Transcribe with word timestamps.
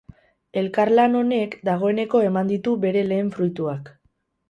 Elkarlan 0.61 1.19
honek 1.19 1.53
dagoeneko 1.71 2.25
eman 2.31 2.53
ditu 2.55 2.77
bere 2.87 3.09
lehen 3.15 3.33
fruituak. 3.39 3.97